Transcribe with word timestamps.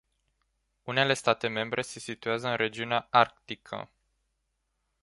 Unele 0.83 1.13
state 1.13 1.47
membre 1.47 1.81
se 1.81 1.99
situează 1.99 2.47
în 2.47 2.55
regiunea 2.55 3.07
arctică. 3.11 3.89